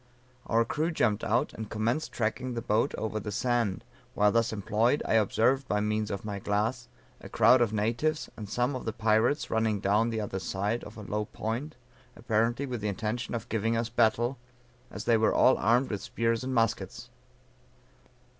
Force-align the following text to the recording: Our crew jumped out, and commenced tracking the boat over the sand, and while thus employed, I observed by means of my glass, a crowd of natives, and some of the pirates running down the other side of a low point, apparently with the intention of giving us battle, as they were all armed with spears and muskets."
Our 0.47 0.65
crew 0.65 0.89
jumped 0.89 1.23
out, 1.23 1.53
and 1.53 1.69
commenced 1.69 2.11
tracking 2.11 2.55
the 2.55 2.61
boat 2.63 2.95
over 2.95 3.19
the 3.19 3.31
sand, 3.31 3.83
and 3.83 3.83
while 4.15 4.31
thus 4.31 4.51
employed, 4.51 5.03
I 5.05 5.13
observed 5.13 5.67
by 5.67 5.79
means 5.79 6.09
of 6.09 6.25
my 6.25 6.39
glass, 6.39 6.87
a 7.19 7.29
crowd 7.29 7.61
of 7.61 7.71
natives, 7.71 8.27
and 8.35 8.49
some 8.49 8.75
of 8.75 8.85
the 8.85 8.93
pirates 8.93 9.51
running 9.51 9.79
down 9.79 10.09
the 10.09 10.19
other 10.19 10.39
side 10.39 10.83
of 10.85 10.97
a 10.97 11.03
low 11.03 11.25
point, 11.25 11.75
apparently 12.15 12.65
with 12.65 12.81
the 12.81 12.87
intention 12.89 13.35
of 13.35 13.47
giving 13.47 13.77
us 13.77 13.89
battle, 13.89 14.39
as 14.89 15.03
they 15.05 15.17
were 15.17 15.35
all 15.35 15.55
armed 15.59 15.91
with 15.91 16.01
spears 16.01 16.43
and 16.43 16.55
muskets." 16.55 17.11